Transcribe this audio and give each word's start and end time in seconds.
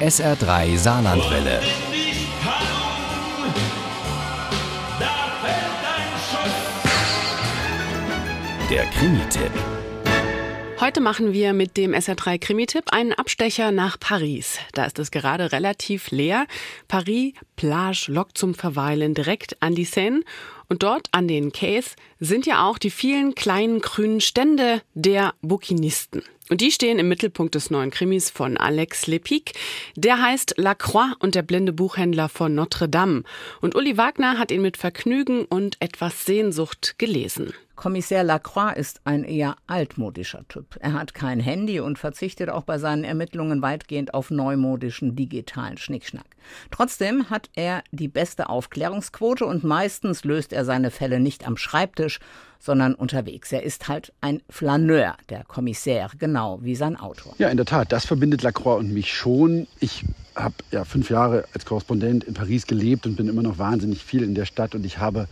SR3 0.00 0.76
Saarlandwelle. 0.76 1.60
Der 8.68 8.84
Krimi-Tipp. 8.86 9.52
Heute 10.80 11.00
machen 11.00 11.32
wir 11.32 11.52
mit 11.52 11.76
dem 11.76 11.92
SR3 11.92 12.38
Krimi-Tipp 12.38 12.86
einen 12.90 13.12
Abstecher 13.12 13.70
nach 13.70 13.98
Paris. 13.98 14.58
Da 14.72 14.84
ist 14.84 14.98
es 14.98 15.12
gerade 15.12 15.52
relativ 15.52 16.10
leer. 16.10 16.46
Paris, 16.88 17.32
Plage, 17.54 18.06
lockt 18.08 18.36
zum 18.36 18.54
Verweilen 18.54 19.14
direkt 19.14 19.62
an 19.62 19.76
die 19.76 19.84
Seine. 19.84 20.22
Und 20.68 20.82
dort 20.82 21.08
an 21.12 21.28
den 21.28 21.52
Quais 21.52 21.96
sind 22.20 22.46
ja 22.46 22.66
auch 22.68 22.78
die 22.78 22.90
vielen 22.90 23.34
kleinen 23.34 23.80
grünen 23.80 24.20
Stände 24.20 24.82
der 24.94 25.34
Bouquinisten. 25.42 26.22
Und 26.50 26.60
die 26.60 26.70
stehen 26.70 26.98
im 26.98 27.08
Mittelpunkt 27.08 27.54
des 27.54 27.70
neuen 27.70 27.90
Krimis 27.90 28.28
von 28.28 28.58
Alex 28.58 29.06
Lepic. 29.06 29.52
Der 29.96 30.20
heißt 30.20 30.54
La 30.58 30.74
Croix 30.74 31.14
und 31.20 31.34
der 31.34 31.42
blinde 31.42 31.72
Buchhändler 31.72 32.28
von 32.28 32.54
Notre 32.54 32.88
Dame. 32.88 33.22
Und 33.62 33.74
Uli 33.74 33.96
Wagner 33.96 34.38
hat 34.38 34.50
ihn 34.50 34.60
mit 34.60 34.76
Vergnügen 34.76 35.46
und 35.46 35.76
etwas 35.80 36.26
Sehnsucht 36.26 36.96
gelesen. 36.98 37.54
Kommissär 37.76 38.22
Lacroix 38.22 38.76
ist 38.76 39.00
ein 39.04 39.24
eher 39.24 39.56
altmodischer 39.66 40.46
Typ. 40.48 40.76
Er 40.78 40.92
hat 40.92 41.12
kein 41.12 41.40
Handy 41.40 41.80
und 41.80 41.98
verzichtet 41.98 42.48
auch 42.48 42.62
bei 42.62 42.78
seinen 42.78 43.02
Ermittlungen 43.02 43.62
weitgehend 43.62 44.14
auf 44.14 44.30
neumodischen 44.30 45.16
digitalen 45.16 45.76
Schnickschnack. 45.76 46.24
Trotzdem 46.70 47.30
hat 47.30 47.50
er 47.54 47.82
die 47.90 48.06
beste 48.06 48.48
Aufklärungsquote 48.48 49.44
und 49.44 49.64
meistens 49.64 50.24
löst 50.24 50.52
er 50.54 50.64
seine 50.64 50.90
Fälle 50.90 51.20
nicht 51.20 51.46
am 51.46 51.56
Schreibtisch, 51.56 52.20
sondern 52.58 52.94
unterwegs. 52.94 53.52
Er 53.52 53.62
ist 53.62 53.88
halt 53.88 54.12
ein 54.22 54.40
Flaneur, 54.48 55.16
der 55.28 55.44
Kommissär, 55.44 56.08
genau 56.18 56.60
wie 56.62 56.74
sein 56.74 56.96
Autor. 56.96 57.34
Ja, 57.38 57.48
in 57.48 57.58
der 57.58 57.66
Tat, 57.66 57.92
das 57.92 58.06
verbindet 58.06 58.42
Lacroix 58.42 58.78
und 58.78 58.92
mich 58.92 59.12
schon. 59.12 59.66
Ich 59.80 60.04
habe 60.34 60.54
ja 60.70 60.84
fünf 60.84 61.10
Jahre 61.10 61.44
als 61.52 61.66
Korrespondent 61.66 62.24
in 62.24 62.32
Paris 62.34 62.66
gelebt 62.66 63.06
und 63.06 63.16
bin 63.16 63.28
immer 63.28 63.42
noch 63.42 63.58
wahnsinnig 63.58 64.02
viel 64.02 64.22
in 64.22 64.34
der 64.34 64.46
Stadt 64.46 64.74
und 64.74 64.86
ich 64.86 64.98
habe 64.98 65.28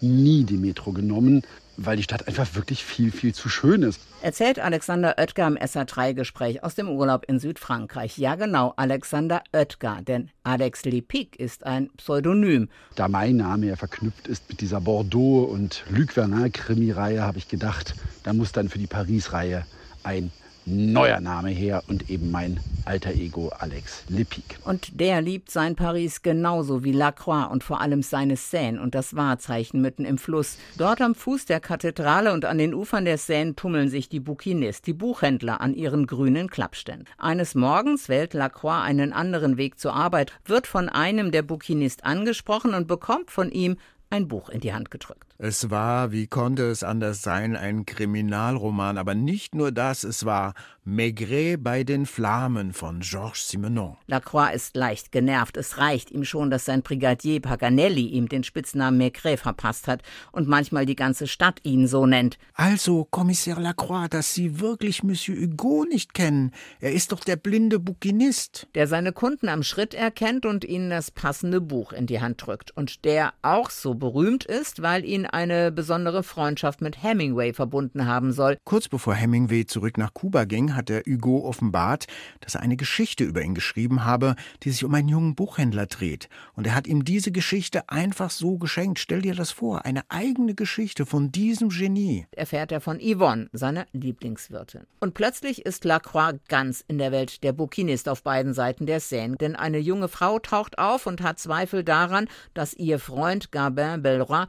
nie 0.00 0.44
die 0.44 0.56
Metro 0.56 0.92
genommen, 0.92 1.42
weil 1.76 1.96
die 1.96 2.02
Stadt 2.02 2.28
einfach 2.28 2.54
wirklich 2.54 2.84
viel, 2.84 3.10
viel 3.10 3.34
zu 3.34 3.48
schön 3.48 3.82
ist. 3.82 4.00
Erzählt 4.22 4.58
Alexander 4.58 5.16
Oetker 5.18 5.46
im 5.46 5.56
SA3-Gespräch 5.56 6.62
aus 6.62 6.74
dem 6.74 6.88
Urlaub 6.88 7.24
in 7.28 7.38
Südfrankreich. 7.38 8.18
Ja, 8.18 8.34
genau, 8.34 8.72
Alexander 8.76 9.42
Oetker, 9.52 10.00
denn 10.02 10.30
Alex 10.44 10.84
Lepic 10.84 11.36
ist 11.36 11.64
ein 11.64 11.90
Pseudonym. 11.96 12.68
Da 12.94 13.08
mein 13.08 13.36
Name 13.36 13.66
ja 13.66 13.76
verknüpft 13.76 14.28
ist 14.28 14.48
mit 14.48 14.60
dieser 14.60 14.80
Bordeaux- 14.80 15.44
und 15.44 15.84
Luc 15.88 16.12
Vernin-Krimireihe, 16.12 17.22
habe 17.22 17.38
ich 17.38 17.48
gedacht, 17.48 17.94
da 18.22 18.32
muss 18.32 18.52
dann 18.52 18.68
für 18.68 18.78
die 18.78 18.86
Paris-Reihe 18.86 19.66
ein 20.04 20.30
neuer 20.66 21.20
Name 21.20 21.50
her 21.50 21.82
und 21.88 22.10
eben 22.10 22.30
mein 22.30 22.60
alter 22.84 23.12
Ego 23.12 23.48
Alex 23.48 24.04
Lepic. 24.08 24.44
Und 24.64 25.00
der 25.00 25.20
liebt 25.20 25.50
sein 25.50 25.76
Paris 25.76 26.22
genauso 26.22 26.84
wie 26.84 26.92
Lacroix 26.92 27.50
und 27.50 27.64
vor 27.64 27.80
allem 27.80 28.02
seine 28.02 28.36
Seine 28.36 28.80
und 28.80 28.94
das 28.94 29.14
Wahrzeichen 29.14 29.80
mitten 29.80 30.04
im 30.04 30.18
Fluss. 30.18 30.58
Dort 30.76 31.00
am 31.00 31.14
Fuß 31.14 31.46
der 31.46 31.60
Kathedrale 31.60 32.32
und 32.32 32.44
an 32.44 32.58
den 32.58 32.74
Ufern 32.74 33.04
der 33.04 33.18
Seine 33.18 33.54
tummeln 33.54 33.88
sich 33.88 34.08
die 34.08 34.20
Bouquinistes, 34.20 34.82
die 34.82 34.92
Buchhändler 34.92 35.60
an 35.60 35.74
ihren 35.74 36.06
grünen 36.06 36.48
Klappständen. 36.48 37.06
Eines 37.18 37.54
Morgens 37.54 38.08
wählt 38.08 38.34
Lacroix 38.34 38.82
einen 38.82 39.12
anderen 39.12 39.56
Weg 39.56 39.78
zur 39.78 39.94
Arbeit, 39.94 40.32
wird 40.44 40.66
von 40.66 40.88
einem 40.88 41.30
der 41.30 41.42
Bouquinistes 41.42 42.04
angesprochen 42.04 42.74
und 42.74 42.86
bekommt 42.86 43.30
von 43.30 43.50
ihm 43.50 43.76
ein 44.10 44.28
Buch 44.28 44.50
in 44.50 44.60
die 44.60 44.72
Hand 44.72 44.90
gedrückt. 44.90 45.31
Es 45.44 45.70
war, 45.70 46.12
wie 46.12 46.28
konnte 46.28 46.70
es 46.70 46.84
anders 46.84 47.20
sein, 47.20 47.56
ein 47.56 47.84
Kriminalroman, 47.84 48.96
aber 48.96 49.16
nicht 49.16 49.56
nur 49.56 49.72
das, 49.72 50.04
es 50.04 50.24
war 50.24 50.54
Maigret 50.84 51.62
bei 51.62 51.82
den 51.82 52.06
Flammen 52.06 52.72
von 52.72 53.00
Georges 53.00 53.48
Simenon. 53.48 53.96
Lacroix 54.06 54.54
ist 54.54 54.76
leicht 54.76 55.10
genervt. 55.10 55.56
Es 55.56 55.78
reicht 55.78 56.12
ihm 56.12 56.24
schon, 56.24 56.50
dass 56.50 56.64
sein 56.64 56.82
Brigadier 56.82 57.40
Paganelli 57.40 58.06
ihm 58.06 58.28
den 58.28 58.44
Spitznamen 58.44 58.98
Maigret 58.98 59.40
verpasst 59.40 59.88
hat 59.88 60.02
und 60.30 60.46
manchmal 60.46 60.86
die 60.86 60.94
ganze 60.94 61.26
Stadt 61.26 61.58
ihn 61.64 61.88
so 61.88 62.06
nennt. 62.06 62.38
Also, 62.54 63.04
Kommissar 63.10 63.60
Lacroix, 63.60 64.08
dass 64.10 64.34
Sie 64.34 64.60
wirklich 64.60 65.02
Monsieur 65.02 65.40
Hugo 65.40 65.84
nicht 65.88 66.14
kennen. 66.14 66.52
Er 66.80 66.92
ist 66.92 67.10
doch 67.10 67.20
der 67.20 67.36
blinde 67.36 67.80
Bouquinist. 67.80 68.68
Der 68.76 68.86
seine 68.86 69.12
Kunden 69.12 69.48
am 69.48 69.64
Schritt 69.64 69.94
erkennt 69.94 70.46
und 70.46 70.64
ihnen 70.64 70.90
das 70.90 71.10
passende 71.10 71.60
Buch 71.60 71.92
in 71.92 72.06
die 72.06 72.20
Hand 72.20 72.46
drückt. 72.46 72.70
Und 72.76 73.04
der 73.04 73.34
auch 73.42 73.70
so 73.70 73.94
berühmt 73.94 74.44
ist, 74.44 74.82
weil 74.82 75.04
ihn 75.04 75.26
eine 75.32 75.72
besondere 75.72 76.22
Freundschaft 76.22 76.80
mit 76.80 77.02
Hemingway 77.02 77.52
verbunden 77.52 78.06
haben 78.06 78.32
soll. 78.32 78.56
Kurz 78.64 78.88
bevor 78.88 79.14
Hemingway 79.14 79.66
zurück 79.66 79.98
nach 79.98 80.14
Kuba 80.14 80.44
ging, 80.44 80.76
hat 80.76 80.88
der 80.88 81.02
Hugo 81.02 81.46
offenbart, 81.46 82.06
dass 82.40 82.54
er 82.54 82.60
eine 82.60 82.76
Geschichte 82.76 83.24
über 83.24 83.42
ihn 83.42 83.54
geschrieben 83.54 84.04
habe, 84.04 84.36
die 84.62 84.70
sich 84.70 84.84
um 84.84 84.94
einen 84.94 85.08
jungen 85.08 85.34
Buchhändler 85.34 85.86
dreht. 85.86 86.28
Und 86.54 86.66
er 86.66 86.74
hat 86.74 86.86
ihm 86.86 87.04
diese 87.04 87.32
Geschichte 87.32 87.88
einfach 87.88 88.30
so 88.30 88.58
geschenkt. 88.58 88.98
Stell 88.98 89.22
dir 89.22 89.34
das 89.34 89.50
vor, 89.50 89.84
eine 89.84 90.02
eigene 90.08 90.54
Geschichte 90.54 91.06
von 91.06 91.32
diesem 91.32 91.70
Genie. 91.70 92.26
Erfährt 92.32 92.72
er 92.72 92.80
von 92.80 93.00
Yvonne, 93.00 93.48
seiner 93.52 93.86
Lieblingswirtin. 93.92 94.82
Und 95.00 95.14
plötzlich 95.14 95.66
ist 95.66 95.84
Lacroix 95.84 96.38
ganz 96.48 96.84
in 96.86 96.98
der 96.98 97.12
Welt 97.12 97.42
der 97.42 97.52
Bouquinist 97.52 98.08
auf 98.08 98.22
beiden 98.22 98.54
Seiten 98.54 98.86
der 98.86 99.00
Seine, 99.00 99.36
denn 99.36 99.56
eine 99.56 99.78
junge 99.78 100.08
Frau 100.08 100.38
taucht 100.38 100.78
auf 100.78 101.06
und 101.06 101.20
hat 101.20 101.38
Zweifel 101.38 101.84
daran, 101.84 102.28
dass 102.54 102.74
ihr 102.74 102.98
Freund 102.98 103.50
Gabin 103.50 103.72
Gabin 103.72 104.02
Belleroy 104.02 104.46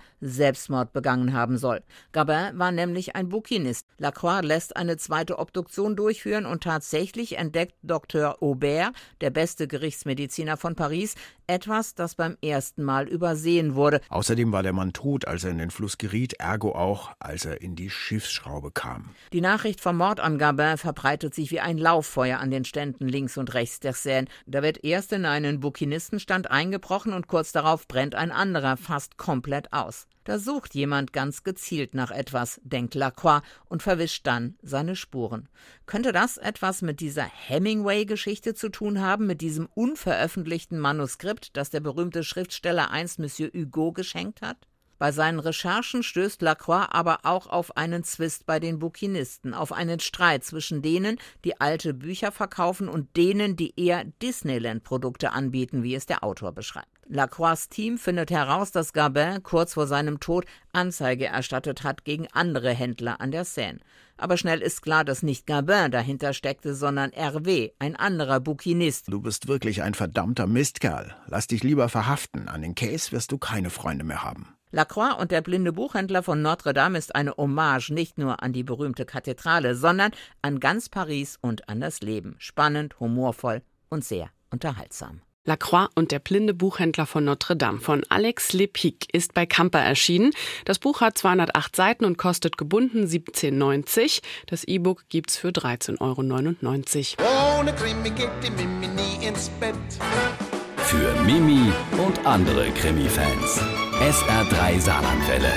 Selbstmord 0.74 0.94
begangen 0.94 1.34
haben 1.34 1.58
soll. 1.58 1.82
Gabin 2.12 2.58
war 2.58 2.72
nämlich 2.72 3.16
ein 3.16 3.30
Bouquinist. 3.30 3.86
Lacroix 3.98 4.44
lässt 4.44 4.76
eine 4.76 4.98
zweite 4.98 5.38
Obduktion 5.40 5.96
durchführen 5.96 6.46
und 6.46 6.64
tatsächlich 6.64 7.38
entdeckt 7.38 7.76
Dr. 7.84 8.42
Aubert, 8.42 8.94
der 9.22 9.30
beste 9.30 9.68
Gerichtsmediziner 9.68 10.58
von 10.58 10.76
Paris, 10.76 11.16
etwas, 11.46 11.94
das 11.94 12.16
beim 12.16 12.38
ersten 12.42 12.84
Mal 12.84 13.08
übersehen 13.08 13.76
wurde. 13.76 14.00
Außerdem 14.10 14.52
war 14.52 14.64
der 14.64 14.74
Mann 14.74 14.94
tot, 14.94 15.28
als 15.28 15.44
er 15.44 15.52
in 15.52 15.58
den 15.58 15.72
Fluss 15.72 15.98
geriet, 15.98 16.34
ergo 16.40 16.74
auch, 16.74 17.12
als 17.20 17.46
er 17.46 17.62
in 17.62 17.76
die 17.76 17.90
Schiffsschraube 17.90 18.72
kam. 18.72 19.10
Die 19.34 19.42
Nachricht 19.42 19.82
vom 19.82 19.98
Mord 19.98 20.20
an 20.20 20.38
Gabin 20.38 20.78
verbreitet 20.78 21.36
sich 21.36 21.52
wie 21.52 21.60
ein 21.60 21.78
Lauffeuer 21.78 22.40
an 22.40 22.50
den 22.50 22.66
Ständen 22.66 23.08
links 23.08 23.38
und 23.38 23.54
rechts 23.54 23.80
der 23.80 23.94
Seine. 23.94 24.28
Da 24.46 24.64
wird 24.64 24.84
erst 24.84 25.12
in 25.12 25.26
einen 25.26 25.60
Bouquinistenstand 25.60 26.50
eingebrochen 26.50 27.14
und 27.14 27.28
kurz 27.28 27.52
darauf 27.52 27.88
brennt 27.88 28.16
ein 28.16 28.32
anderer 28.32 28.78
fast 28.78 29.18
komplett 29.18 29.72
aus. 29.74 30.08
Da 30.24 30.40
sucht 30.40 30.74
jemand 30.74 31.12
ganz 31.12 31.44
gezielt 31.44 31.94
nach 31.94 32.12
etwas, 32.12 32.62
denkt 32.64 32.96
Lacroix 32.96 33.42
und 33.66 33.84
verwischt 33.84 34.26
dann 34.26 34.56
seine 34.62 34.96
Spuren. 34.96 35.50
Könnte 35.86 36.12
das 36.12 36.38
etwas 36.38 36.82
mit 36.82 37.02
dieser 37.02 37.26
Hemingway-Geschichte 37.26 38.54
zu 38.54 38.70
tun 38.70 39.02
haben, 39.02 39.28
mit 39.28 39.42
diesem 39.42 39.68
unveröffentlichten 39.74 40.80
Manuskript, 40.80 41.58
das 41.58 41.70
der 41.70 41.82
berühmte 41.82 42.24
Schriftsteller 42.24 42.92
einst 42.92 43.20
Monsieur 43.20 43.50
Hugo 43.54 43.92
geschenkt 43.92 44.42
hat? 44.42 44.58
Bei 45.04 45.12
seinen 45.12 45.40
Recherchen 45.40 46.02
stößt 46.02 46.42
Lacroix 46.42 46.88
aber 46.90 47.20
auch 47.24 47.48
auf 47.48 47.76
einen 47.76 48.06
Zwist 48.06 48.46
bei 48.46 48.62
den 48.62 48.80
Bouquinisten, 48.80 49.54
auf 49.54 49.74
einen 49.74 50.00
Streit 50.00 50.46
zwischen 50.46 50.82
denen, 50.82 51.18
die 51.44 51.60
alte 51.60 51.94
Bücher 51.94 52.32
verkaufen 52.32 52.88
und 52.88 53.18
denen, 53.18 53.58
die 53.58 53.74
eher 53.78 54.06
Disneyland-Produkte 54.06 55.34
anbieten, 55.34 55.84
wie 55.84 55.96
es 55.96 56.06
der 56.06 56.24
Autor 56.24 56.54
beschreibt. 56.54 56.93
Lacroix' 57.08 57.70
Team 57.70 57.98
findet 57.98 58.32
heraus, 58.32 58.72
dass 58.72 58.94
Gabin 58.94 59.44
kurz 59.44 59.74
vor 59.74 59.88
seinem 59.88 60.20
Tod 60.20 60.46
Anzeige 60.72 61.26
erstattet 61.26 61.84
hat 61.84 62.06
gegen 62.06 62.28
andere 62.32 62.72
Händler 62.72 63.22
an 63.22 63.32
der 63.32 63.46
Seine. 63.46 63.80
Aber 64.18 64.38
schnell 64.38 64.62
ist 64.62 64.82
klar, 64.82 65.04
dass 65.04 65.24
nicht 65.24 65.48
Gabin 65.48 65.92
dahinter 65.92 66.34
steckte, 66.34 66.76
sondern 66.76 67.12
Hervé, 67.12 67.74
ein 67.80 67.96
anderer 67.96 68.40
Bouquinist. 68.40 69.12
Du 69.12 69.22
bist 69.22 69.48
wirklich 69.48 69.82
ein 69.82 69.94
verdammter 69.94 70.48
Mistkerl. 70.48 71.16
Lass 71.28 71.48
dich 71.48 71.64
lieber 71.64 71.90
verhaften. 71.90 72.48
An 72.48 72.62
den 72.62 72.76
Case 72.76 73.12
wirst 73.12 73.32
du 73.32 73.38
keine 73.38 73.70
Freunde 73.70 74.04
mehr 74.04 74.24
haben. 74.24 74.56
Lacroix 74.72 75.20
und 75.20 75.30
der 75.30 75.42
blinde 75.42 75.72
Buchhändler 75.72 76.24
von 76.24 76.42
Notre 76.42 76.74
Dame 76.74 76.98
ist 76.98 77.14
eine 77.14 77.36
Hommage 77.38 77.92
nicht 77.92 78.18
nur 78.18 78.42
an 78.42 78.54
die 78.54 78.64
berühmte 78.64 79.06
Kathedrale, 79.06 79.76
sondern 79.76 80.12
an 80.42 80.60
ganz 80.60 80.90
Paris 80.90 81.38
und 81.40 81.70
an 81.70 81.80
das 81.80 82.02
Leben. 82.02 82.36
Spannend, 82.40 83.00
humorvoll 83.00 83.62
und 83.90 84.04
sehr 84.04 84.30
unterhaltsam. 84.50 85.22
Lacroix 85.46 85.90
und 85.96 86.12
der 86.12 86.20
blinde 86.20 86.54
Buchhändler 86.54 87.06
von 87.06 87.26
Notre 87.26 87.58
Dame 87.58 87.80
von 87.80 88.04
Alex 88.08 88.54
Lepic 88.54 89.08
ist 89.12 89.34
bei 89.34 89.46
Camper 89.46 89.80
erschienen. 89.80 90.32
Das 90.64 90.80
Buch 90.80 91.02
hat 91.02 91.18
208 91.18 91.76
Seiten 91.76 92.06
und 92.06 92.18
kostet 92.18 92.58
gebunden 92.58 93.06
17,90. 93.06 94.22
Das 94.48 94.64
E-Book 94.64 95.04
gibt's 95.10 95.38
für 95.38 95.50
13,99 95.50 97.20
Euro. 97.20 97.60
Ohne 97.60 97.74
Krimi 97.74 98.10
geht 98.12 98.30
die 98.42 98.52
Mimi 98.52 98.88
nie 98.88 99.26
ins 99.28 99.50
Bett. 99.60 99.76
Für 100.78 101.14
Mimi 101.24 101.72
und 102.06 102.26
andere 102.26 102.70
Krimi-Fans. 102.72 103.62
SR3 104.00 104.80
Saarlandwelle. 104.80 105.52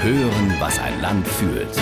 Hören, 0.00 0.56
was 0.58 0.78
ein 0.78 1.00
Land 1.02 1.26
fühlt. 1.26 1.76